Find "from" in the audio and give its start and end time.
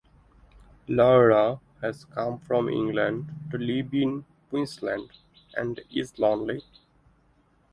2.39-2.67